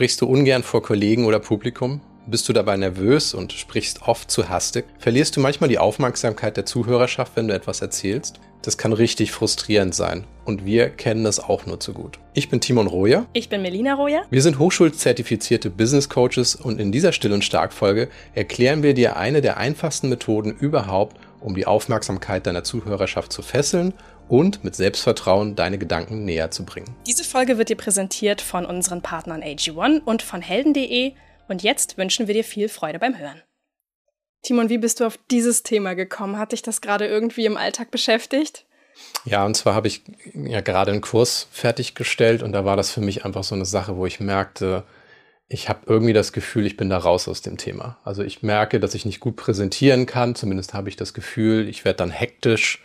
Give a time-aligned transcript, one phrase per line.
[0.00, 2.00] Sprichst du ungern vor Kollegen oder Publikum?
[2.26, 4.86] Bist du dabei nervös und sprichst oft zu hastig?
[4.98, 8.40] Verlierst du manchmal die Aufmerksamkeit der Zuhörerschaft, wenn du etwas erzählst?
[8.62, 10.24] Das kann richtig frustrierend sein.
[10.46, 12.18] Und wir kennen das auch nur zu gut.
[12.32, 13.26] Ich bin Timon Roja.
[13.34, 14.22] Ich bin Melina Roja.
[14.30, 19.42] Wir sind hochschulzertifizierte Business Coaches und in dieser Still- und Stark-Folge erklären wir dir eine
[19.42, 23.92] der einfachsten Methoden überhaupt, um die Aufmerksamkeit deiner Zuhörerschaft zu fesseln
[24.30, 26.94] und mit Selbstvertrauen deine Gedanken näher zu bringen.
[27.06, 31.12] Diese Folge wird dir präsentiert von unseren Partnern AG1 und von helden.de
[31.48, 33.42] und jetzt wünschen wir dir viel Freude beim Hören.
[34.42, 36.38] Timon, wie bist du auf dieses Thema gekommen?
[36.38, 38.64] Hat dich das gerade irgendwie im Alltag beschäftigt?
[39.24, 40.02] Ja, und zwar habe ich
[40.34, 43.96] ja gerade einen Kurs fertiggestellt und da war das für mich einfach so eine Sache,
[43.96, 44.84] wo ich merkte,
[45.48, 47.98] ich habe irgendwie das Gefühl, ich bin da raus aus dem Thema.
[48.04, 51.84] Also ich merke, dass ich nicht gut präsentieren kann, zumindest habe ich das Gefühl, ich
[51.84, 52.82] werde dann hektisch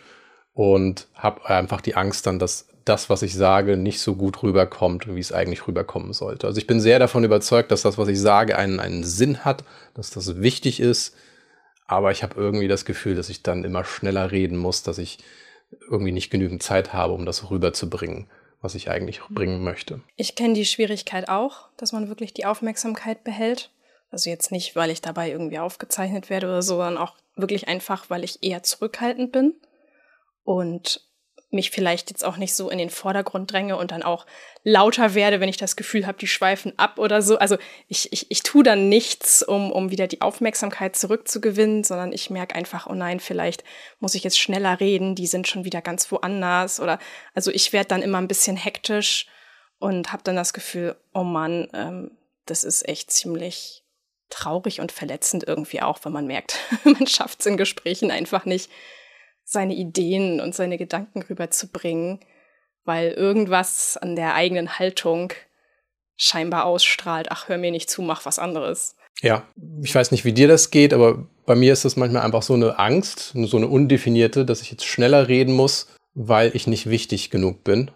[0.56, 5.14] und habe einfach die Angst dann, dass das, was ich sage, nicht so gut rüberkommt,
[5.14, 6.46] wie es eigentlich rüberkommen sollte.
[6.46, 9.64] Also ich bin sehr davon überzeugt, dass das, was ich sage, einen, einen Sinn hat,
[9.92, 11.14] dass das wichtig ist,
[11.86, 15.18] aber ich habe irgendwie das Gefühl, dass ich dann immer schneller reden muss, dass ich
[15.90, 18.26] irgendwie nicht genügend Zeit habe, um das rüberzubringen,
[18.62, 20.00] was ich eigentlich bringen möchte.
[20.16, 23.70] Ich kenne die Schwierigkeit auch, dass man wirklich die Aufmerksamkeit behält.
[24.10, 28.08] Also jetzt nicht, weil ich dabei irgendwie aufgezeichnet werde oder so, sondern auch wirklich einfach,
[28.08, 29.52] weil ich eher zurückhaltend bin
[30.46, 31.02] und
[31.50, 34.26] mich vielleicht jetzt auch nicht so in den Vordergrund dränge und dann auch
[34.62, 37.38] lauter werde, wenn ich das Gefühl habe, die schweifen ab oder so.
[37.38, 37.56] Also
[37.88, 42.54] ich, ich, ich tue dann nichts, um, um wieder die Aufmerksamkeit zurückzugewinnen, sondern ich merke
[42.54, 43.64] einfach, oh nein, vielleicht
[44.00, 46.80] muss ich jetzt schneller reden, die sind schon wieder ganz woanders.
[46.80, 46.98] Oder
[47.34, 49.26] also ich werde dann immer ein bisschen hektisch
[49.78, 52.10] und habe dann das Gefühl, oh Mann, ähm,
[52.44, 53.84] das ist echt ziemlich
[54.30, 58.70] traurig und verletzend irgendwie auch, wenn man merkt, man schafft es in Gesprächen einfach nicht
[59.46, 62.20] seine Ideen und seine Gedanken rüberzubringen,
[62.84, 65.32] weil irgendwas an der eigenen Haltung
[66.16, 68.96] scheinbar ausstrahlt, ach, hör mir nicht zu, mach was anderes.
[69.22, 69.44] Ja,
[69.82, 72.54] ich weiß nicht, wie dir das geht, aber bei mir ist das manchmal einfach so
[72.54, 77.30] eine Angst, so eine undefinierte, dass ich jetzt schneller reden muss, weil ich nicht wichtig
[77.30, 77.90] genug bin.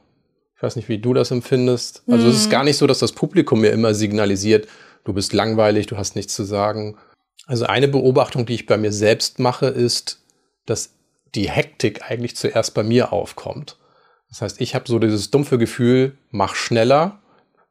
[0.56, 2.04] Ich weiß nicht, wie du das empfindest.
[2.06, 2.30] Also mhm.
[2.30, 2.53] es ist mhm.
[2.53, 4.69] gar nicht so, dass das Publikum mir immer signalisiert,
[5.04, 6.97] du bist langweilig, du hast nichts zu sagen.
[7.47, 10.22] Also eine Beobachtung, die ich bei mir selbst mache, ist,
[10.66, 10.99] dass
[11.34, 13.76] die Hektik eigentlich zuerst bei mir aufkommt.
[14.28, 17.20] Das heißt, ich habe so dieses dumpfe Gefühl, mach schneller.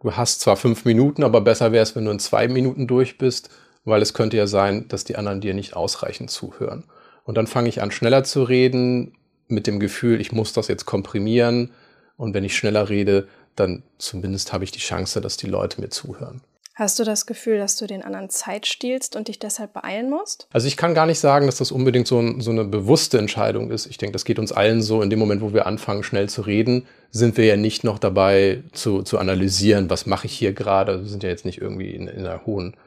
[0.02, 3.18] Du hast zwar fünf Minuten, aber besser wäre es, wenn du in zwei Minuten durch
[3.18, 3.50] bist,
[3.86, 6.86] weil es könnte ja sein, dass die anderen dir nicht ausreichend zuhören.
[7.24, 9.16] Und dann fange ich an, schneller zu reden,
[9.47, 11.72] mit dem Gefühl, ich muss das jetzt komprimieren.
[12.18, 15.90] Und wenn ich schneller rede, dann zumindest habe ich die Chance, dass die Leute mir
[15.90, 16.41] zuhören.
[16.79, 20.47] Hast du das Gefühl, dass du den anderen Zeit stiehlst und dich deshalb beeilen musst?
[20.53, 23.69] Also ich kann gar nicht sagen, dass das unbedingt so, ein, so, eine bewusste Entscheidung
[23.69, 23.85] ist.
[23.85, 25.01] Ich denke, das geht uns allen so.
[25.01, 28.63] In dem Moment, wo wir anfangen, schnell zu reden, sind wir ja nicht noch dabei
[28.72, 31.01] zu, zu analysieren, was mache ich hier gerade.
[31.01, 32.78] Wir sind ja jetzt nicht irgendwie in, in einer hohen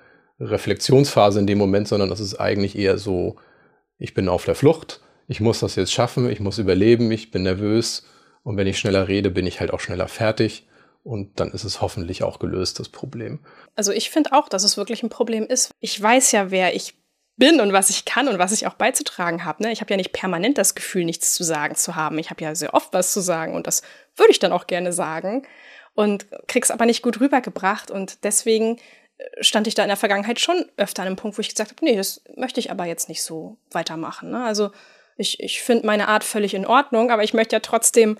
[0.40, 3.36] Reflexionsphase in dem Moment, sondern das ist eigentlich eher so,
[3.98, 7.42] ich bin auf der Flucht, ich muss das jetzt schaffen, ich muss überleben, ich bin
[7.42, 8.06] nervös
[8.42, 10.66] und wenn ich schneller rede, bin ich halt auch schneller fertig
[11.02, 13.40] und dann ist es hoffentlich auch gelöst, das Problem.
[13.74, 15.70] Also ich finde auch, dass es wirklich ein Problem ist.
[15.80, 16.94] Ich weiß ja, wer ich
[17.36, 19.62] bin und was ich kann und was ich auch beizutragen habe.
[19.62, 19.72] Ne?
[19.72, 22.18] Ich habe ja nicht permanent das Gefühl, nichts zu sagen zu haben.
[22.18, 23.82] Ich habe ja sehr oft was zu sagen und das
[24.16, 25.46] würde ich dann auch gerne sagen
[25.94, 28.78] und krieg's aber nicht gut rübergebracht und deswegen
[29.18, 31.70] äh, stand ich da in der Vergangenheit schon öfter an einem Punkt, wo ich gesagt
[31.70, 34.30] habe, nee, das möchte ich aber jetzt nicht so weitermachen.
[34.30, 34.44] Ne?
[34.44, 34.70] Also
[35.16, 38.18] ich, ich finde meine Art völlig in Ordnung, aber ich möchte ja trotzdem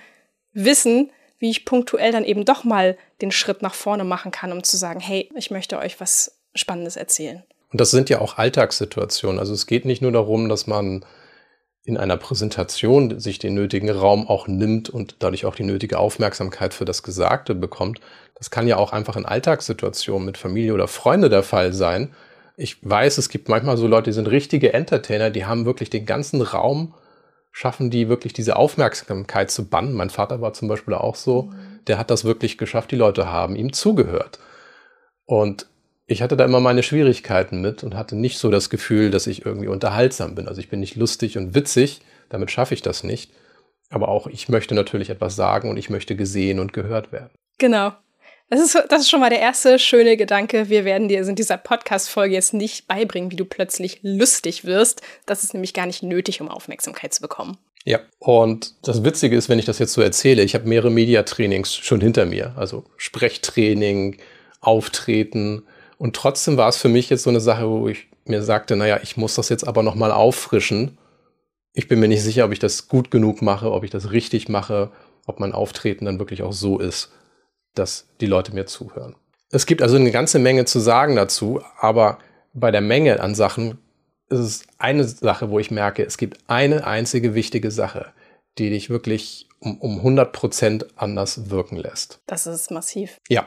[0.52, 4.62] wissen, wie ich punktuell dann eben doch mal den Schritt nach vorne machen kann, um
[4.62, 7.42] zu sagen, hey, ich möchte euch was Spannendes erzählen.
[7.72, 9.40] Und das sind ja auch Alltagssituationen.
[9.40, 11.04] Also es geht nicht nur darum, dass man
[11.82, 16.74] in einer Präsentation sich den nötigen Raum auch nimmt und dadurch auch die nötige Aufmerksamkeit
[16.74, 18.00] für das Gesagte bekommt.
[18.36, 22.14] Das kann ja auch einfach in Alltagssituationen mit Familie oder Freunde der Fall sein.
[22.56, 26.06] Ich weiß, es gibt manchmal so Leute, die sind richtige Entertainer, die haben wirklich den
[26.06, 26.94] ganzen Raum
[27.52, 29.92] schaffen die wirklich diese Aufmerksamkeit zu bannen.
[29.92, 31.80] Mein Vater war zum Beispiel auch so, mhm.
[31.86, 34.40] der hat das wirklich geschafft, die Leute haben ihm zugehört.
[35.26, 35.66] Und
[36.06, 39.46] ich hatte da immer meine Schwierigkeiten mit und hatte nicht so das Gefühl, dass ich
[39.46, 40.48] irgendwie unterhaltsam bin.
[40.48, 43.32] Also ich bin nicht lustig und witzig, damit schaffe ich das nicht.
[43.90, 47.30] Aber auch ich möchte natürlich etwas sagen und ich möchte gesehen und gehört werden.
[47.58, 47.92] Genau.
[48.48, 50.68] Das ist, das ist schon mal der erste schöne Gedanke.
[50.68, 55.00] Wir werden dir in dieser Podcast-Folge jetzt nicht beibringen, wie du plötzlich lustig wirst.
[55.24, 57.56] Das ist nämlich gar nicht nötig, um Aufmerksamkeit zu bekommen.
[57.84, 61.74] Ja, und das Witzige ist, wenn ich das jetzt so erzähle, ich habe mehrere Mediatrainings
[61.74, 62.52] schon hinter mir.
[62.56, 64.18] Also Sprechtraining,
[64.60, 65.62] Auftreten.
[65.96, 69.00] Und trotzdem war es für mich jetzt so eine Sache, wo ich mir sagte, naja,
[69.02, 70.98] ich muss das jetzt aber nochmal auffrischen.
[71.72, 74.48] Ich bin mir nicht sicher, ob ich das gut genug mache, ob ich das richtig
[74.50, 74.92] mache,
[75.26, 77.10] ob mein Auftreten dann wirklich auch so ist
[77.74, 79.16] dass die Leute mir zuhören.
[79.50, 82.18] Es gibt also eine ganze Menge zu sagen dazu, aber
[82.54, 83.78] bei der Menge an Sachen
[84.28, 88.12] ist es eine Sache, wo ich merke, es gibt eine einzige wichtige Sache,
[88.58, 92.20] die dich wirklich um, um 100 Prozent anders wirken lässt.
[92.26, 93.18] Das ist massiv.
[93.28, 93.46] Ja.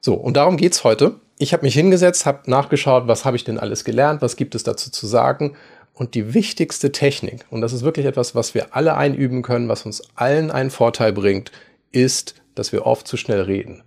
[0.00, 1.20] So, und darum geht's heute.
[1.38, 4.62] Ich habe mich hingesetzt, habe nachgeschaut, was habe ich denn alles gelernt, was gibt es
[4.62, 5.56] dazu zu sagen.
[5.94, 9.86] Und die wichtigste Technik, und das ist wirklich etwas, was wir alle einüben können, was
[9.86, 11.52] uns allen einen Vorteil bringt,
[11.90, 13.82] ist, dass wir oft zu schnell reden.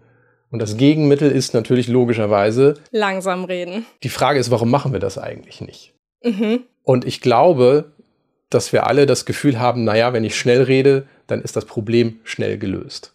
[0.51, 3.85] Und das Gegenmittel ist natürlich logischerweise langsam reden.
[4.01, 5.93] Die Frage ist, warum machen wir das eigentlich nicht?
[6.23, 6.63] Mhm.
[6.83, 7.91] Und ich glaube,
[8.49, 12.19] dass wir alle das Gefühl haben, naja, wenn ich schnell rede, dann ist das Problem
[12.23, 13.13] schnell gelöst.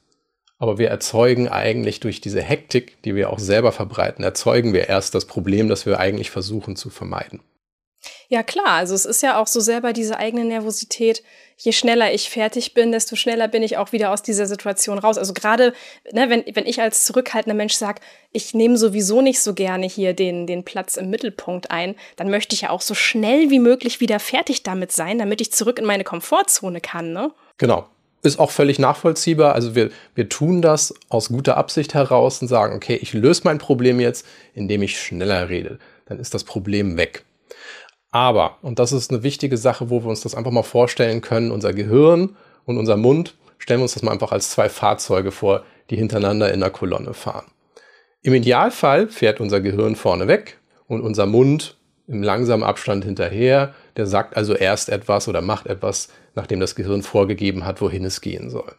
[0.59, 5.15] Aber wir erzeugen eigentlich durch diese Hektik, die wir auch selber verbreiten, erzeugen wir erst
[5.15, 7.41] das Problem, das wir eigentlich versuchen zu vermeiden.
[8.29, 11.23] Ja klar, also es ist ja auch so selber diese eigene Nervosität.
[11.57, 15.19] Je schneller ich fertig bin, desto schneller bin ich auch wieder aus dieser Situation raus.
[15.19, 15.73] Also gerade,
[16.13, 18.01] ne, wenn, wenn ich als zurückhaltender Mensch sage,
[18.33, 22.55] ich nehme sowieso nicht so gerne hier den, den Platz im Mittelpunkt ein, dann möchte
[22.55, 25.85] ich ja auch so schnell wie möglich wieder fertig damit sein, damit ich zurück in
[25.85, 27.13] meine Komfortzone kann.
[27.13, 27.31] Ne?
[27.59, 27.87] Genau.
[28.23, 29.55] Ist auch völlig nachvollziehbar.
[29.55, 33.59] Also wir, wir tun das aus guter Absicht heraus und sagen, okay, ich löse mein
[33.59, 35.79] Problem jetzt, indem ich schneller rede.
[36.07, 37.25] Dann ist das Problem weg.
[38.15, 41.51] Aber, und das ist eine wichtige Sache, wo wir uns das einfach mal vorstellen können,
[41.51, 45.65] unser Gehirn und unser Mund, stellen wir uns das mal einfach als zwei Fahrzeuge vor,
[45.91, 47.47] die hintereinander in der Kolonne fahren.
[48.23, 51.77] Im Idealfall fährt unser Gehirn vorne weg und unser Mund
[52.07, 53.75] im langsamen Abstand hinterher.
[53.97, 58.21] Der sagt also erst etwas oder macht etwas, nachdem das Gehirn vorgegeben hat, wohin es
[58.21, 58.77] gehen soll.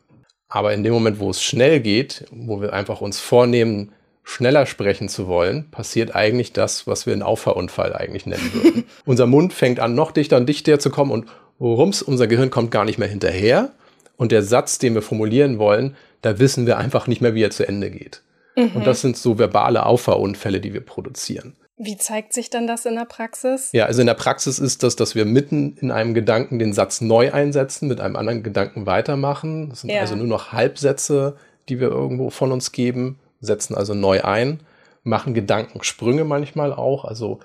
[0.47, 3.91] Aber in dem Moment, wo es schnell geht, wo wir einfach uns vornehmen,
[4.25, 8.83] schneller sprechen zu wollen, passiert eigentlich das, was wir einen Auffahrunfall eigentlich nennen würden.
[9.05, 11.27] unser Mund fängt an, noch dichter und dichter zu kommen und
[11.59, 13.71] rums, unser Gehirn kommt gar nicht mehr hinterher.
[14.17, 17.51] Und der Satz, den wir formulieren wollen, da wissen wir einfach nicht mehr, wie er
[17.51, 18.23] zu Ende geht.
[18.55, 18.71] Mhm.
[18.73, 21.55] Und das sind so verbale Auffahrunfälle, die wir produzieren.
[21.77, 23.69] Wie zeigt sich dann das in der Praxis?
[23.73, 26.99] Ja, also in der Praxis ist das, dass wir mitten in einem Gedanken den Satz
[26.99, 29.69] neu einsetzen, mit einem anderen Gedanken weitermachen.
[29.69, 29.99] Das sind ja.
[29.99, 31.35] also nur noch Halbsätze,
[31.69, 34.59] die wir irgendwo von uns geben setzen also neu ein,
[35.03, 37.39] machen Gedankensprünge manchmal auch, also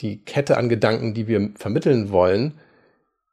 [0.00, 2.54] die Kette an Gedanken, die wir vermitteln wollen,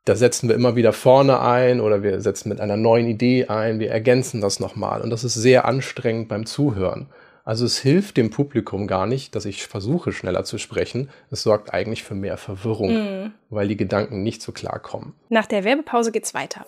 [0.05, 3.79] da setzen wir immer wieder vorne ein oder wir setzen mit einer neuen Idee ein,
[3.79, 7.07] wir ergänzen das nochmal und das ist sehr anstrengend beim Zuhören.
[7.43, 11.09] Also es hilft dem Publikum gar nicht, dass ich versuche schneller zu sprechen.
[11.29, 13.33] Es sorgt eigentlich für mehr Verwirrung, mm.
[13.51, 15.13] weil die Gedanken nicht so klar kommen.
[15.29, 16.65] Nach der Werbepause geht's weiter.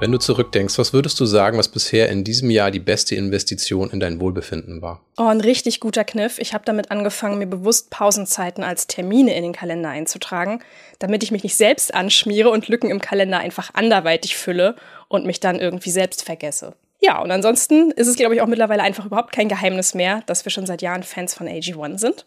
[0.00, 3.90] Wenn du zurückdenkst, was würdest du sagen, was bisher in diesem Jahr die beste Investition
[3.90, 5.02] in dein Wohlbefinden war?
[5.18, 6.38] Oh, ein richtig guter Kniff.
[6.38, 10.62] Ich habe damit angefangen, mir bewusst Pausenzeiten als Termine in den Kalender einzutragen,
[11.00, 14.74] damit ich mich nicht selbst anschmiere und Lücken im Kalender einfach anderweitig fülle
[15.08, 16.72] und mich dann irgendwie selbst vergesse.
[17.02, 20.46] Ja, und ansonsten ist es, glaube ich, auch mittlerweile einfach überhaupt kein Geheimnis mehr, dass
[20.46, 22.24] wir schon seit Jahren Fans von AG1 sind.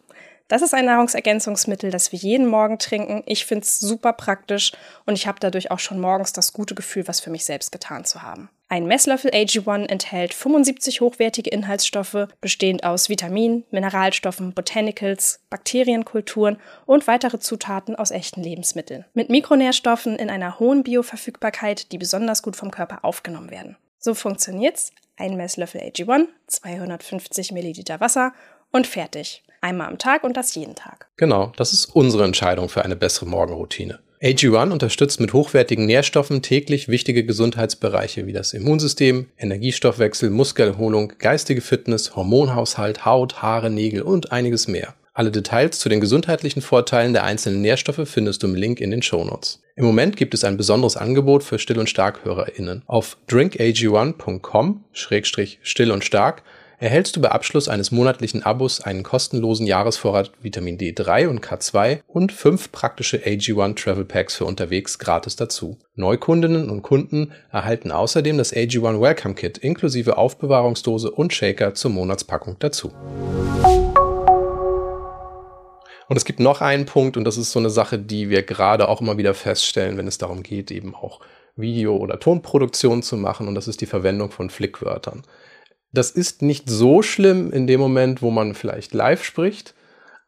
[0.54, 3.24] Das ist ein Nahrungsergänzungsmittel, das wir jeden Morgen trinken.
[3.26, 4.72] Ich finde es super praktisch
[5.08, 8.06] und ich habe dadurch auch schon morgens das gute Gefühl, was für mich selbst getan
[8.06, 8.50] zu haben.
[8.70, 17.40] Ein Messlöffel AG1 enthält 75 hochwertige Inhaltsstoffe, bestehend aus Vitaminen, Mineralstoffen, Botanicals, Bakterienkulturen und weitere
[17.40, 19.06] Zutaten aus echten Lebensmitteln.
[19.16, 23.76] Mit Mikronährstoffen in einer hohen Bioverfügbarkeit, die besonders gut vom Körper aufgenommen werden.
[23.98, 24.92] So funktioniert's.
[25.18, 28.34] Ein Messlöffel AG1, 250 Milliliter Wasser
[28.72, 29.44] und fertig.
[29.64, 31.08] Einmal am Tag und das jeden Tag.
[31.16, 34.00] Genau, das ist unsere Entscheidung für eine bessere Morgenroutine.
[34.22, 42.14] AG1 unterstützt mit hochwertigen Nährstoffen täglich wichtige Gesundheitsbereiche wie das Immunsystem, Energiestoffwechsel, Muskelerholung, geistige Fitness,
[42.14, 44.96] Hormonhaushalt, Haut, Haare, Nägel und einiges mehr.
[45.14, 49.02] Alle Details zu den gesundheitlichen Vorteilen der einzelnen Nährstoffe findest du im Link in den
[49.02, 49.62] Shownotes.
[49.78, 52.84] Im Moment gibt es ein besonderes Angebot für Still- und Stark-HörerInnen.
[52.86, 56.44] Auf drinkag1.com-still und stark
[56.80, 62.31] erhältst du bei Abschluss eines monatlichen Abos einen kostenlosen Jahresvorrat Vitamin D3 und K2 und
[62.31, 65.77] fünf praktische AG1 Travel Packs für unterwegs gratis dazu.
[65.95, 72.57] Neukundinnen und Kunden erhalten außerdem das AG1 Welcome Kit inklusive Aufbewahrungsdose und Shaker zur Monatspackung
[72.59, 72.92] dazu.
[76.09, 78.89] Und es gibt noch einen Punkt, und das ist so eine Sache, die wir gerade
[78.89, 81.21] auch immer wieder feststellen, wenn es darum geht, eben auch
[81.56, 85.23] Video- oder Tonproduktion zu machen, und das ist die Verwendung von Flickwörtern.
[85.94, 89.76] Das ist nicht so schlimm in dem Moment, wo man vielleicht live spricht,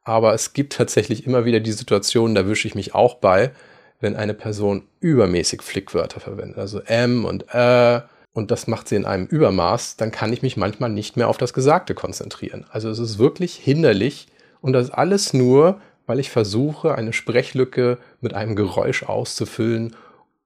[0.04, 3.52] aber es gibt tatsächlich immer wieder die Situation, da wische ich mich auch bei,
[4.00, 8.02] wenn eine Person übermäßig Flickwörter verwendet, also M und Ä,
[8.34, 11.38] und das macht sie in einem Übermaß, dann kann ich mich manchmal nicht mehr auf
[11.38, 12.66] das Gesagte konzentrieren.
[12.70, 14.28] Also es ist wirklich hinderlich
[14.62, 19.96] und das alles nur, weil ich versuche, eine Sprechlücke mit einem Geräusch auszufüllen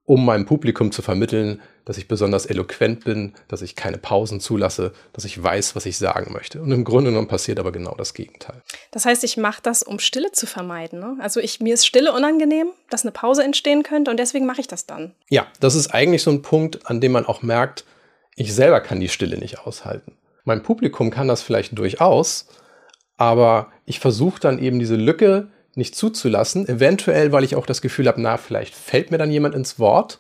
[0.09, 4.91] um meinem Publikum zu vermitteln, dass ich besonders eloquent bin, dass ich keine Pausen zulasse,
[5.13, 6.63] dass ich weiß, was ich sagen möchte.
[6.63, 8.63] Und im Grunde genommen passiert aber genau das Gegenteil.
[8.89, 10.99] Das heißt, ich mache das, um Stille zu vermeiden.
[10.99, 11.17] Ne?
[11.19, 14.67] Also ich, mir ist Stille unangenehm, dass eine Pause entstehen könnte und deswegen mache ich
[14.67, 15.13] das dann.
[15.29, 17.85] Ja, das ist eigentlich so ein Punkt, an dem man auch merkt,
[18.35, 20.13] ich selber kann die Stille nicht aushalten.
[20.43, 22.47] Mein Publikum kann das vielleicht durchaus,
[23.17, 26.67] aber ich versuche dann eben diese Lücke nicht zuzulassen.
[26.67, 30.19] Eventuell, weil ich auch das Gefühl habe, na, vielleicht fällt mir dann jemand ins Wort.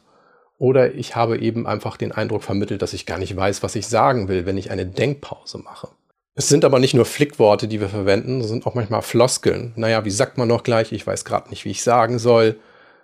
[0.57, 3.87] Oder ich habe eben einfach den Eindruck vermittelt, dass ich gar nicht weiß, was ich
[3.87, 5.89] sagen will, wenn ich eine Denkpause mache.
[6.35, 9.73] Es sind aber nicht nur Flickworte, die wir verwenden, es sind auch manchmal Floskeln.
[9.75, 10.91] Naja, wie sagt man noch gleich?
[10.91, 12.57] Ich weiß gerade nicht, wie ich sagen soll.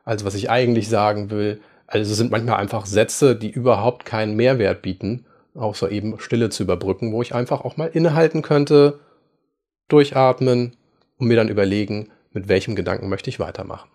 [0.04, 1.62] Also was ich eigentlich sagen will.
[1.88, 6.64] Also es sind manchmal einfach Sätze, die überhaupt keinen Mehrwert bieten, außer eben Stille zu
[6.64, 9.00] überbrücken, wo ich einfach auch mal innehalten könnte,
[9.88, 10.76] durchatmen
[11.18, 13.90] und mir dann überlegen, mit welchem Gedanken möchte ich weitermachen.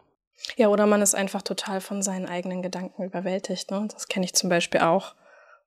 [0.56, 3.70] Ja, oder man ist einfach total von seinen eigenen Gedanken überwältigt.
[3.70, 3.86] Ne?
[3.92, 5.14] Das kenne ich zum Beispiel auch,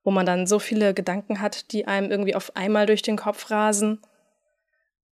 [0.04, 3.52] wo man dann so viele Gedanken hat, die einem irgendwie auf einmal durch den Kopf
[3.52, 4.02] rasen.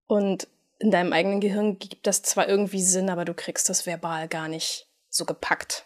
[0.08, 0.48] Und
[0.80, 4.48] in deinem eigenen Gehirn gibt das zwar irgendwie Sinn, aber du kriegst das verbal gar
[4.48, 5.86] nicht so gepackt.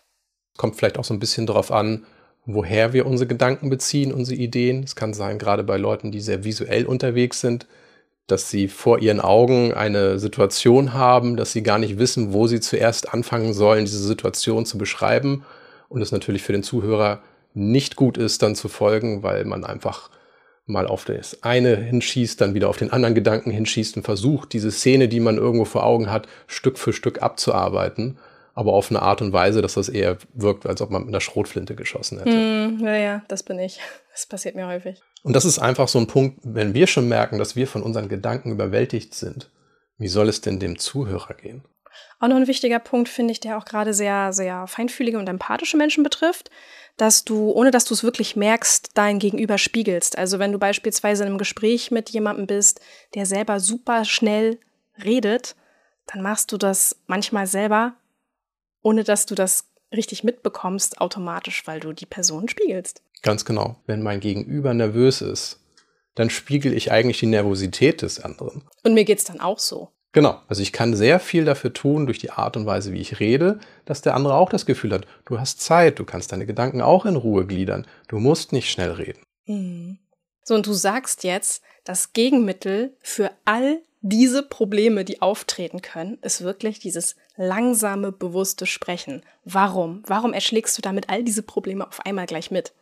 [0.58, 2.06] Kommt vielleicht auch so ein bisschen darauf an,
[2.46, 4.84] woher wir unsere Gedanken beziehen, unsere Ideen.
[4.84, 7.68] Es kann sein, gerade bei Leuten, die sehr visuell unterwegs sind,
[8.28, 12.60] dass sie vor ihren Augen eine Situation haben, dass sie gar nicht wissen, wo sie
[12.60, 15.46] zuerst anfangen sollen, diese Situation zu beschreiben.
[15.90, 17.22] Und es natürlich für den Zuhörer
[17.54, 20.10] nicht gut ist, dann zu folgen, weil man einfach
[20.66, 24.72] mal auf das eine hinschießt, dann wieder auf den anderen Gedanken hinschießt und versucht, diese
[24.72, 28.18] Szene, die man irgendwo vor Augen hat, Stück für Stück abzuarbeiten
[28.56, 31.20] aber auf eine Art und Weise, dass das eher wirkt, als ob man mit einer
[31.20, 32.32] Schrotflinte geschossen hätte.
[32.32, 33.80] Mm, ja, ja, das bin ich.
[34.14, 35.02] Das passiert mir häufig.
[35.26, 38.10] Und das ist einfach so ein Punkt, wenn wir schon merken, dass wir von unseren
[38.10, 39.50] Gedanken überwältigt sind,
[39.98, 41.64] wie soll es denn dem Zuhörer gehen?
[42.20, 45.78] Auch noch ein wichtiger Punkt, finde ich, der auch gerade sehr, sehr feinfühlige und empathische
[45.78, 46.52] Menschen betrifft,
[46.98, 50.16] dass du, ohne dass du es wirklich merkst, dein Gegenüber spiegelst.
[50.16, 52.80] Also wenn du beispielsweise in einem Gespräch mit jemandem bist,
[53.16, 54.60] der selber super schnell
[55.04, 55.56] redet,
[56.06, 57.96] dann machst du das manchmal selber
[58.86, 59.66] ohne dass du das
[59.96, 63.02] richtig mitbekommst, automatisch, weil du die Person spiegelst.
[63.22, 63.78] Ganz genau.
[63.88, 65.60] Wenn mein Gegenüber nervös ist,
[66.14, 68.64] dann spiegel ich eigentlich die Nervosität des anderen.
[68.84, 69.90] Und mir geht's dann auch so.
[70.12, 70.40] Genau.
[70.48, 73.60] Also ich kann sehr viel dafür tun, durch die Art und Weise, wie ich rede,
[73.84, 77.06] dass der andere auch das Gefühl hat, du hast Zeit, du kannst deine Gedanken auch
[77.06, 79.20] in Ruhe gliedern, du musst nicht schnell reden.
[79.46, 79.98] Mhm.
[80.48, 86.42] So, und du sagst jetzt, das Gegenmittel für all diese Probleme, die auftreten können, ist
[86.42, 89.24] wirklich dieses langsame, bewusste Sprechen.
[89.44, 90.04] Warum?
[90.06, 92.74] Warum erschlägst du damit all diese Probleme auf einmal gleich mit?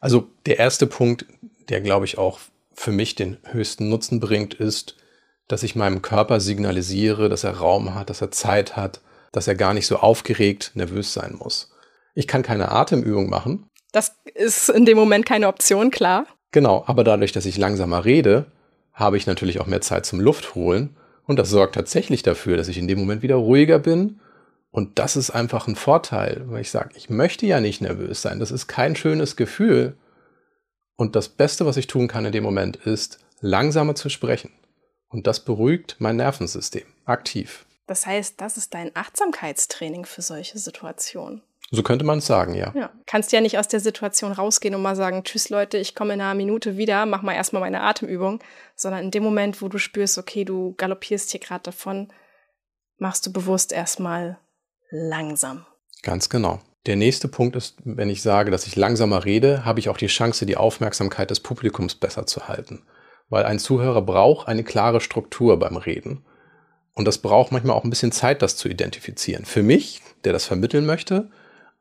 [0.00, 1.24] Also der erste Punkt,
[1.70, 2.40] der glaube ich auch
[2.74, 4.96] für mich den höchsten Nutzen bringt, ist,
[5.48, 9.00] dass ich meinem Körper signalisiere, dass er Raum hat, dass er Zeit hat,
[9.32, 11.70] dass er gar nicht so aufgeregt, nervös sein muss.
[12.14, 13.70] Ich kann keine Atemübung machen.
[13.92, 16.26] Das ist in dem Moment keine Option, klar.
[16.52, 18.46] Genau, aber dadurch, dass ich langsamer rede,
[18.92, 20.96] habe ich natürlich auch mehr Zeit zum Luftholen.
[21.26, 24.20] Und das sorgt tatsächlich dafür, dass ich in dem Moment wieder ruhiger bin.
[24.70, 28.38] Und das ist einfach ein Vorteil, weil ich sage, ich möchte ja nicht nervös sein.
[28.38, 29.96] Das ist kein schönes Gefühl.
[30.96, 34.50] Und das Beste, was ich tun kann in dem Moment, ist, langsamer zu sprechen.
[35.08, 37.66] Und das beruhigt mein Nervensystem aktiv.
[37.86, 41.42] Das heißt, das ist dein Achtsamkeitstraining für solche Situationen.
[41.74, 42.70] So könnte man es sagen, ja.
[42.76, 42.90] ja.
[43.06, 46.20] Kannst ja nicht aus der Situation rausgehen und mal sagen, tschüss Leute, ich komme in
[46.20, 48.40] einer Minute wieder, mach mal erstmal meine Atemübung,
[48.76, 52.12] sondern in dem Moment, wo du spürst, okay, du galoppierst hier gerade davon,
[52.98, 54.38] machst du bewusst erstmal
[54.90, 55.64] langsam.
[56.02, 56.60] Ganz genau.
[56.84, 60.08] Der nächste Punkt ist, wenn ich sage, dass ich langsamer rede, habe ich auch die
[60.08, 62.82] Chance, die Aufmerksamkeit des Publikums besser zu halten.
[63.30, 66.26] Weil ein Zuhörer braucht eine klare Struktur beim Reden.
[66.92, 69.46] Und das braucht manchmal auch ein bisschen Zeit, das zu identifizieren.
[69.46, 71.30] Für mich, der das vermitteln möchte,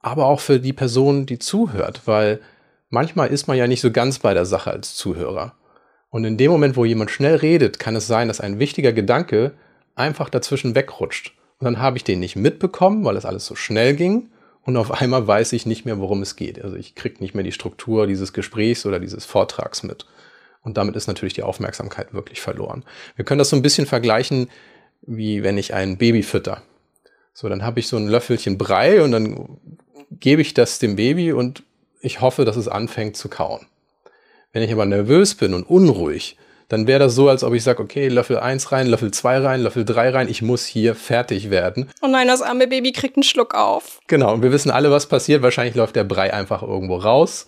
[0.02, 2.40] aber auch für die Person, die zuhört, weil
[2.90, 5.54] manchmal ist man ja nicht so ganz bei der Sache als Zuhörer.
[6.10, 9.54] Und in dem Moment, wo jemand schnell redet, kann es sein, dass ein wichtiger Gedanke
[9.96, 11.34] einfach dazwischen wegrutscht.
[11.60, 14.30] Und dann habe ich den nicht mitbekommen, weil es alles so schnell ging.
[14.64, 16.62] Und auf einmal weiß ich nicht mehr, worum es geht.
[16.64, 20.06] Also ich kriege nicht mehr die Struktur dieses Gesprächs oder dieses Vortrags mit.
[20.64, 22.84] Und damit ist natürlich die Aufmerksamkeit wirklich verloren.
[23.16, 24.50] Wir können das so ein bisschen vergleichen,
[25.02, 26.62] wie wenn ich ein Baby fütter.
[27.34, 29.58] So, dann habe ich so ein Löffelchen Brei und dann
[30.20, 31.64] gebe ich das dem Baby und
[32.02, 33.66] ich hoffe, dass es anfängt zu kauen.
[34.54, 36.38] Wenn ich aber nervös bin und unruhig,
[36.68, 39.62] dann wäre das so, als ob ich sage, okay, Löffel 1 rein, Löffel 2 rein,
[39.62, 41.90] Löffel 3 rein, ich muss hier fertig werden.
[42.02, 44.00] Oh nein, das arme Baby kriegt einen Schluck auf.
[44.08, 45.42] Genau, und wir wissen alle, was passiert.
[45.42, 47.46] Wahrscheinlich läuft der Brei einfach irgendwo raus.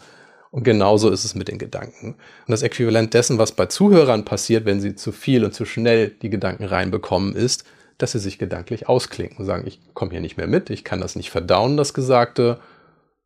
[0.51, 2.10] Und genauso ist es mit den Gedanken.
[2.10, 6.10] Und das Äquivalent dessen, was bei Zuhörern passiert, wenn sie zu viel und zu schnell
[6.22, 7.63] die Gedanken reinbekommen, ist,
[8.03, 11.01] dass sie sich gedanklich ausklingen und sagen, ich komme hier nicht mehr mit, ich kann
[11.01, 12.60] das nicht verdauen, das Gesagte,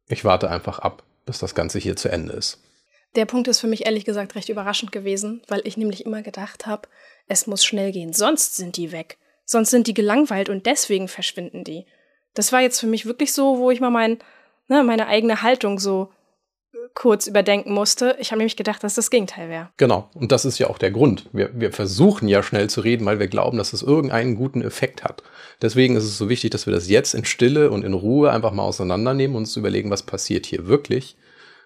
[0.07, 2.62] ich warte einfach ab, bis das Ganze hier zu Ende ist.
[3.15, 6.67] Der Punkt ist für mich ehrlich gesagt recht überraschend gewesen, weil ich nämlich immer gedacht
[6.67, 6.88] habe,
[7.27, 9.17] es muss schnell gehen, sonst sind die weg.
[9.46, 11.86] Sonst sind die gelangweilt und deswegen verschwinden die.
[12.34, 14.19] Das war jetzt für mich wirklich so, wo ich mal mein,
[14.67, 16.12] ne, meine eigene Haltung so
[16.94, 18.15] kurz überdenken musste.
[18.20, 19.70] Ich habe nämlich gedacht, dass das Gegenteil wäre.
[19.77, 21.29] Genau, und das ist ja auch der Grund.
[21.34, 25.03] Wir, wir versuchen ja schnell zu reden, weil wir glauben, dass es irgendeinen guten Effekt
[25.03, 25.24] hat.
[25.62, 28.51] Deswegen ist es so wichtig, dass wir das jetzt in Stille und in Ruhe einfach
[28.51, 31.17] mal auseinandernehmen und uns überlegen, was passiert hier wirklich.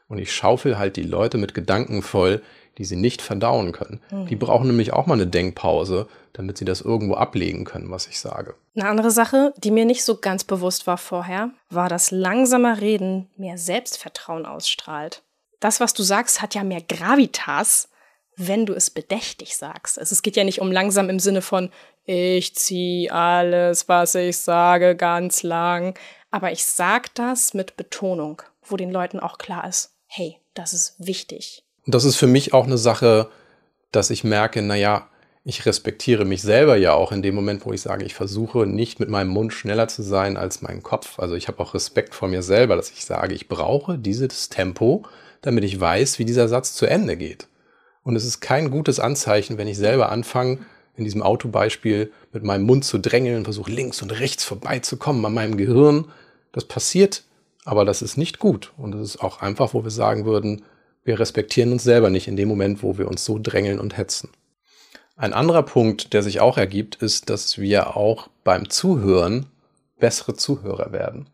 [0.08, 2.42] Und ich schaufel halt die Leute mit Gedanken voll,
[2.78, 4.00] die sie nicht verdauen können.
[4.12, 4.28] Mhm.
[4.28, 8.20] Die brauchen nämlich auch mal eine Denkpause, damit sie das irgendwo ablegen können, was ich
[8.20, 8.56] sage.
[8.76, 13.30] Eine andere Sache, die mir nicht so ganz bewusst war vorher, war, dass langsamer Reden
[13.38, 15.24] mehr Selbstvertrauen ausstrahlt.
[15.60, 17.90] Das, was du sagst, hat ja mehr Gravitas,
[18.38, 20.00] wenn du es bedächtig sagst.
[20.00, 21.70] Also es geht ja nicht um langsam im Sinne von
[22.06, 25.98] ich ziehe alles, was ich sage, ganz lang.
[26.32, 30.96] Aber ich sag das mit Betonung, wo den Leuten auch klar ist, hey, das ist
[30.98, 31.64] wichtig.
[31.86, 33.30] Und das ist für mich auch eine Sache,
[33.92, 35.08] dass ich merke, naja,
[35.44, 39.00] ich respektiere mich selber ja auch in dem Moment, wo ich sage, ich versuche nicht
[39.00, 41.18] mit meinem Mund schneller zu sein als mein Kopf.
[41.18, 45.04] Also ich habe auch Respekt vor mir selber, dass ich sage, ich brauche dieses Tempo,
[45.42, 47.48] damit ich weiß, wie dieser Satz zu Ende geht.
[48.04, 50.60] Und es ist kein gutes Anzeichen, wenn ich selber anfange,
[50.96, 55.58] in diesem Autobeispiel mit meinem Mund zu drängeln, versuche links und rechts vorbeizukommen an meinem
[55.58, 56.06] Gehirn.
[56.52, 57.24] Das passiert,
[57.66, 58.74] aber das ist nicht gut.
[58.78, 60.64] Und das ist auch einfach, wo wir sagen würden,
[61.04, 64.30] wir respektieren uns selber nicht in dem Moment, wo wir uns so drängeln und hetzen.
[65.16, 69.48] Ein anderer Punkt, der sich auch ergibt, ist, dass wir auch beim Zuhören
[70.00, 71.30] bessere Zuhörer werden.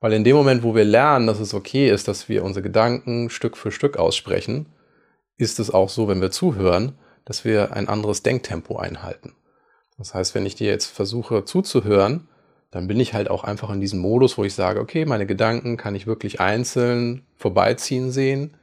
[0.00, 3.30] Weil in dem Moment, wo wir lernen, dass es okay ist, dass wir unsere Gedanken
[3.30, 4.66] Stück für Stück aussprechen,
[5.38, 6.92] ist es auch so, wenn wir zuhören,
[7.24, 9.34] dass wir ein anderes Denktempo einhalten.
[9.98, 12.28] Das heißt, wenn ich dir jetzt versuche zuzuhören,
[12.70, 15.78] dann bin ich halt auch einfach in diesem Modus, wo ich sage, okay, meine Gedanken
[15.78, 18.56] kann ich wirklich einzeln vorbeiziehen sehen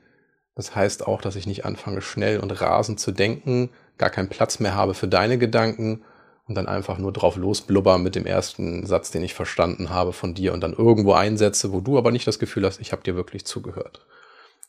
[0.55, 4.59] das heißt auch, dass ich nicht anfange, schnell und rasend zu denken, gar keinen Platz
[4.59, 6.03] mehr habe für deine Gedanken
[6.47, 10.33] und dann einfach nur drauf losblubber mit dem ersten Satz, den ich verstanden habe von
[10.33, 13.15] dir und dann irgendwo einsetze, wo du aber nicht das Gefühl hast, ich habe dir
[13.15, 14.05] wirklich zugehört.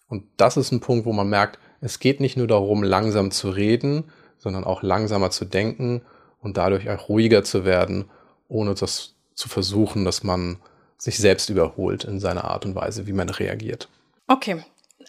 [0.08, 3.50] Und das ist ein Punkt, wo man merkt, es geht nicht nur darum, langsam zu
[3.50, 4.04] reden,
[4.38, 6.02] sondern auch langsamer zu denken
[6.40, 8.04] und dadurch auch ruhiger zu werden,
[8.48, 10.58] ohne das zu versuchen, dass man
[10.96, 13.88] sich selbst überholt in seiner Art und Weise, wie man reagiert.
[14.28, 14.62] Okay,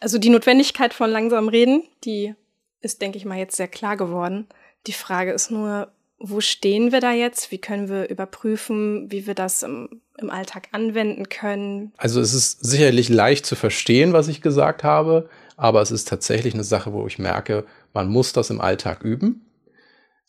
[0.06, 2.36] also die Notwendigkeit von langsamem Reden, die
[2.80, 4.46] ist, denke ich mal, jetzt sehr klar geworden.
[4.86, 5.88] Die Frage ist nur,
[6.20, 7.50] wo stehen wir da jetzt?
[7.50, 11.92] Wie können wir überprüfen, wie wir das im, im, Alltag anwenden können?
[11.98, 16.54] Also es ist sicherlich leicht zu verstehen, was ich gesagt habe, aber es ist tatsächlich
[16.54, 19.50] eine Sache, wo ich merke, man muss das im Alltag üben.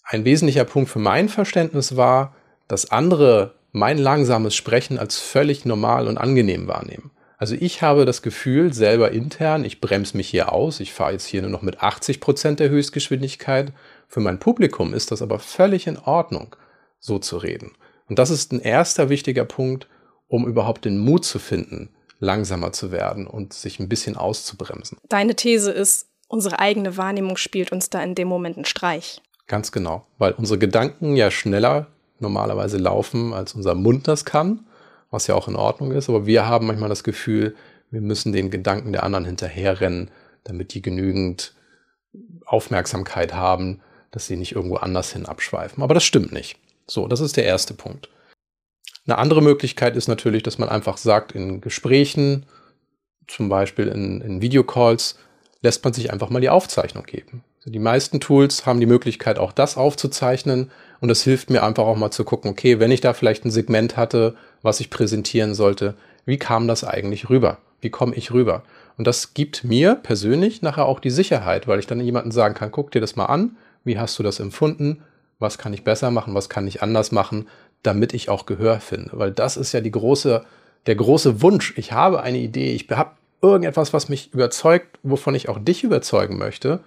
[0.04, 2.34] Ein wesentlicher Punkt für mein Verständnis war,
[2.66, 7.10] dass andere mein langsames Sprechen als völlig normal und angenehm wahrnehmen.
[7.38, 11.26] Also ich habe das Gefühl selber intern, ich bremse mich hier aus, ich fahre jetzt
[11.26, 13.72] hier nur noch mit 80 Prozent der Höchstgeschwindigkeit.
[14.08, 16.56] Für mein Publikum ist das aber völlig in Ordnung,
[16.98, 17.72] so zu reden.
[18.08, 19.86] Und das ist ein erster wichtiger Punkt,
[20.28, 24.98] um überhaupt den Mut zu finden, langsamer zu werden und sich ein bisschen auszubremsen.
[25.08, 29.20] Deine These ist, unsere eigene Wahrnehmung spielt uns da in dem Moment einen Streich.
[29.46, 34.66] Ganz genau, weil unsere Gedanken ja schneller normalerweise laufen, als unser Mund das kann
[35.10, 37.54] was ja auch in Ordnung ist, aber wir haben manchmal das Gefühl,
[37.90, 40.10] wir müssen den Gedanken der anderen hinterherrennen,
[40.44, 41.54] damit die genügend
[42.44, 45.82] Aufmerksamkeit haben, dass sie nicht irgendwo anders hin abschweifen.
[45.82, 46.56] Aber das stimmt nicht.
[46.86, 48.08] So, das ist der erste Punkt.
[49.06, 52.46] Eine andere Möglichkeit ist natürlich, dass man einfach sagt, in Gesprächen,
[53.28, 55.18] zum Beispiel in, in Videocalls,
[55.62, 57.44] lässt man sich einfach mal die Aufzeichnung geben.
[57.58, 60.70] Also die meisten Tools haben die Möglichkeit, auch das aufzuzeichnen.
[61.00, 63.50] Und das hilft mir einfach auch mal zu gucken, okay, wenn ich da vielleicht ein
[63.50, 65.94] Segment hatte, was ich präsentieren sollte,
[66.26, 67.58] wie kam das eigentlich rüber?
[67.80, 68.62] Wie komme ich rüber?
[68.98, 72.72] Und das gibt mir persönlich nachher auch die Sicherheit, weil ich dann jemandem sagen kann,
[72.72, 75.02] guck dir das mal an, wie hast du das empfunden?
[75.38, 76.34] Was kann ich besser machen?
[76.34, 77.46] Was kann ich anders machen,
[77.82, 79.10] damit ich auch Gehör finde?
[79.12, 80.44] Weil das ist ja die große,
[80.86, 81.74] der große Wunsch.
[81.76, 86.38] Ich habe eine Idee, ich habe irgendetwas, was mich überzeugt, wovon ich auch dich überzeugen
[86.38, 86.80] möchte.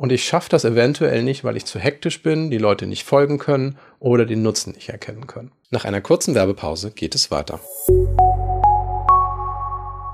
[0.00, 3.36] Und ich schaffe das eventuell nicht, weil ich zu hektisch bin, die Leute nicht folgen
[3.36, 5.52] können oder den Nutzen nicht erkennen können.
[5.68, 7.60] Nach einer kurzen Werbepause geht es weiter.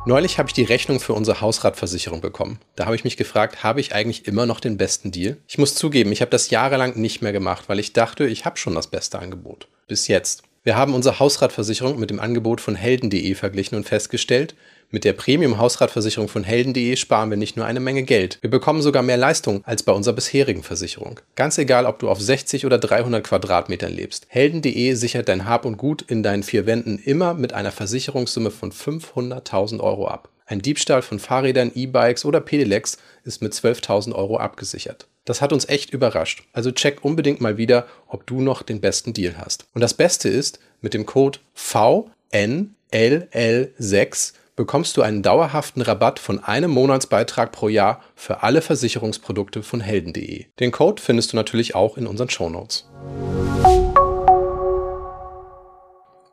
[0.05, 2.59] Neulich habe ich die Rechnung für unsere Hausratversicherung bekommen.
[2.75, 5.37] Da habe ich mich gefragt, habe ich eigentlich immer noch den besten Deal?
[5.47, 8.57] Ich muss zugeben, ich habe das jahrelang nicht mehr gemacht, weil ich dachte, ich habe
[8.57, 9.69] schon das beste Angebot.
[9.87, 10.43] Bis jetzt.
[10.65, 14.57] Wir haben unsere Hausratversicherung mit dem Angebot von helden.de verglichen und festgestellt,
[14.91, 19.03] Mit der Premium-Hausratversicherung von helden.de sparen wir nicht nur eine Menge Geld, wir bekommen sogar
[19.03, 21.19] mehr Leistung als bei unserer bisherigen Versicherung.
[21.35, 24.27] Ganz egal, ob du auf 60 oder 300 Quadratmetern lebst.
[24.29, 28.71] Helden.de sichert dein Hab und Gut in deinen vier Wänden immer mit einer Versicherungssumme von
[28.71, 30.29] 500.000 Euro ab.
[30.47, 35.09] Ein Diebstahl von Fahrrädern, E-Bikes oder Pedelecs ist mit 12.000 Euro abgesichert.
[35.25, 36.45] Das hat uns echt überrascht.
[36.53, 39.67] Also check unbedingt mal wieder, ob du noch den besten Deal hast.
[39.75, 46.71] Und das Beste ist, mit dem Code VNLL6 bekommst du einen dauerhaften Rabatt von einem
[46.71, 50.47] Monatsbeitrag pro Jahr für alle Versicherungsprodukte von helden.de.
[50.59, 52.89] Den Code findest du natürlich auch in unseren Shownotes.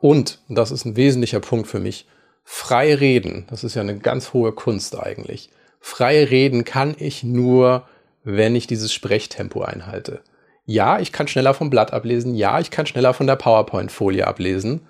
[0.00, 2.06] Und, das ist ein wesentlicher Punkt für mich,
[2.42, 5.50] frei reden, das ist ja eine ganz hohe Kunst eigentlich.
[5.80, 7.86] Frei reden kann ich nur,
[8.22, 10.20] wenn ich dieses Sprechtempo einhalte.
[10.66, 14.86] Ja, ich kann schneller vom Blatt ablesen, ja, ich kann schneller von der PowerPoint-Folie ablesen,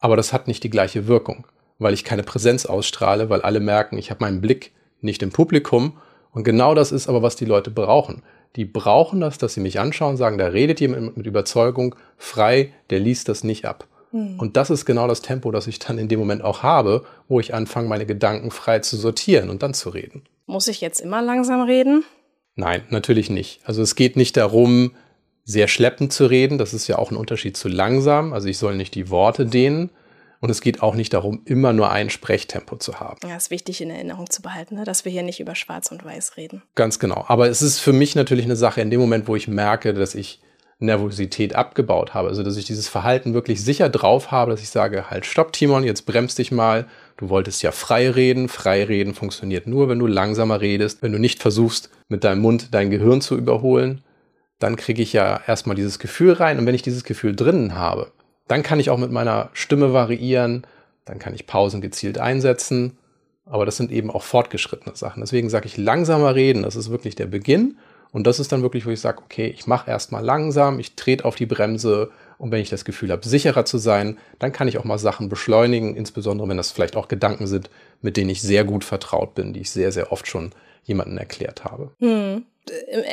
[0.00, 1.46] aber das hat nicht die gleiche Wirkung
[1.82, 5.98] weil ich keine Präsenz ausstrahle, weil alle merken, ich habe meinen Blick nicht im Publikum.
[6.32, 8.22] Und genau das ist aber, was die Leute brauchen.
[8.56, 13.00] Die brauchen das, dass sie mich anschauen, sagen, da redet jemand mit Überzeugung frei, der
[13.00, 13.86] liest das nicht ab.
[14.12, 14.38] Mhm.
[14.38, 17.40] Und das ist genau das Tempo, das ich dann in dem Moment auch habe, wo
[17.40, 20.22] ich anfange, meine Gedanken frei zu sortieren und dann zu reden.
[20.46, 22.04] Muss ich jetzt immer langsam reden?
[22.54, 23.60] Nein, natürlich nicht.
[23.64, 24.92] Also es geht nicht darum,
[25.44, 26.58] sehr schleppend zu reden.
[26.58, 28.32] Das ist ja auch ein Unterschied zu langsam.
[28.32, 29.90] Also ich soll nicht die Worte dehnen,
[30.42, 33.16] und es geht auch nicht darum, immer nur ein Sprechtempo zu haben.
[33.26, 34.84] Ja, ist wichtig in Erinnerung zu behalten, ne?
[34.84, 36.62] dass wir hier nicht über Schwarz und Weiß reden.
[36.74, 37.24] Ganz genau.
[37.28, 40.16] Aber es ist für mich natürlich eine Sache in dem Moment, wo ich merke, dass
[40.16, 40.40] ich
[40.80, 42.28] Nervosität abgebaut habe.
[42.28, 45.84] Also, dass ich dieses Verhalten wirklich sicher drauf habe, dass ich sage, halt, stopp, Timon,
[45.84, 46.86] jetzt bremst dich mal.
[47.16, 48.48] Du wolltest ja frei reden.
[48.48, 52.74] Frei reden funktioniert nur, wenn du langsamer redest, wenn du nicht versuchst, mit deinem Mund
[52.74, 54.02] dein Gehirn zu überholen.
[54.58, 56.58] Dann kriege ich ja erstmal dieses Gefühl rein.
[56.58, 58.10] Und wenn ich dieses Gefühl drinnen habe,
[58.48, 60.66] dann kann ich auch mit meiner Stimme variieren,
[61.04, 62.98] dann kann ich Pausen gezielt einsetzen,
[63.46, 65.20] aber das sind eben auch fortgeschrittene Sachen.
[65.20, 67.76] Deswegen sage ich langsamer reden, das ist wirklich der Beginn
[68.12, 71.24] und das ist dann wirklich, wo ich sage, okay, ich mache erstmal langsam, ich trete
[71.24, 74.78] auf die Bremse und wenn ich das Gefühl habe, sicherer zu sein, dann kann ich
[74.78, 78.64] auch mal Sachen beschleunigen, insbesondere wenn das vielleicht auch Gedanken sind, mit denen ich sehr
[78.64, 80.52] gut vertraut bin, die ich sehr, sehr oft schon
[80.84, 81.92] jemandem erklärt habe.
[82.00, 82.44] Hm.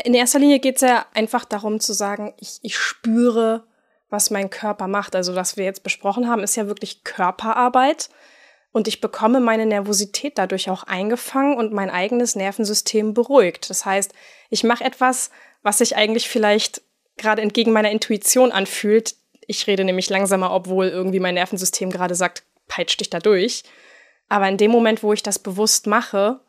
[0.04, 3.64] In erster Linie geht es ja einfach darum zu sagen, ich, ich spüre,
[4.10, 5.16] was mein Körper macht.
[5.16, 8.10] Also was wir jetzt besprochen haben, ist ja wirklich Körperarbeit.
[8.72, 13.70] Und ich bekomme meine Nervosität dadurch auch eingefangen und mein eigenes Nervensystem beruhigt.
[13.70, 14.14] Das heißt,
[14.50, 15.32] ich mache etwas,
[15.64, 16.82] was sich eigentlich vielleicht
[17.18, 19.16] gerade entgegen meiner Intuition anfühlt.
[19.48, 23.64] Ich rede nämlich langsamer, obwohl irgendwie mein Nervensystem gerade sagt, peitsch dich da durch.
[24.30, 26.40] Aber in dem Moment, wo ich das bewusst mache,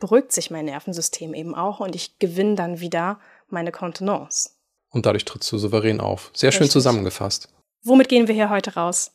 [0.00, 4.50] beruhigt sich mein Nervensystem eben auch und ich gewinne dann wieder meine Kontenance.
[4.90, 6.30] Und dadurch trittst du souverän auf.
[6.34, 6.72] Sehr schön Richtig.
[6.72, 7.48] zusammengefasst.
[7.82, 9.12] Womit gehen wir hier heute raus?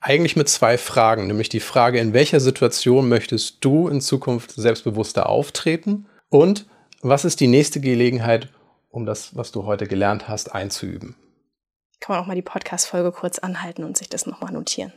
[0.00, 5.28] Eigentlich mit zwei Fragen, nämlich die Frage, in welcher Situation möchtest du in Zukunft selbstbewusster
[5.28, 6.06] auftreten?
[6.28, 6.66] Und
[7.02, 8.48] was ist die nächste Gelegenheit,
[8.90, 11.14] um das, was du heute gelernt hast, einzuüben?
[12.00, 14.92] Kann man auch mal die Podcast-Folge kurz anhalten und sich das nochmal notieren.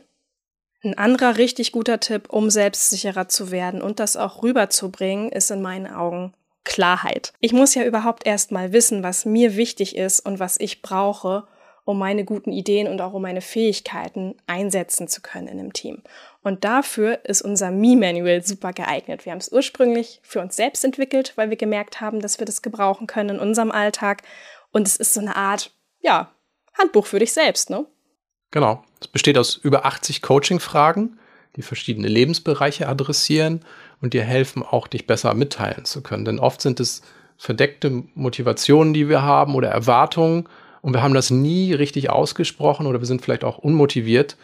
[0.82, 5.62] Ein anderer richtig guter Tipp, um selbstsicherer zu werden und das auch rüberzubringen, ist in
[5.62, 6.34] meinen Augen
[6.66, 7.32] Klarheit.
[7.40, 11.46] Ich muss ja überhaupt erst mal wissen, was mir wichtig ist und was ich brauche,
[11.84, 16.02] um meine guten Ideen und auch um meine Fähigkeiten einsetzen zu können in einem Team.
[16.42, 19.24] Und dafür ist unser Me-Manual super geeignet.
[19.24, 22.60] Wir haben es ursprünglich für uns selbst entwickelt, weil wir gemerkt haben, dass wir das
[22.60, 24.22] gebrauchen können in unserem Alltag.
[24.72, 26.32] Und es ist so eine Art, ja,
[26.76, 27.86] Handbuch für dich selbst, ne?
[28.50, 28.82] Genau.
[29.00, 31.18] Es besteht aus über 80 Coaching-Fragen,
[31.56, 33.60] die verschiedene Lebensbereiche adressieren
[34.00, 36.24] und dir helfen, auch dich besser mitteilen zu können.
[36.24, 37.02] Denn oft sind es
[37.38, 40.48] verdeckte Motivationen, die wir haben oder Erwartungen
[40.82, 44.36] und wir haben das nie richtig ausgesprochen oder wir sind vielleicht auch unmotiviert.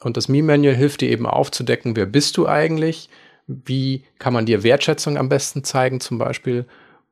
[0.00, 3.08] Und das Me-Manual hilft dir eben aufzudecken, wer bist du eigentlich,
[3.46, 6.66] wie kann man dir Wertschätzung am besten zeigen zum Beispiel.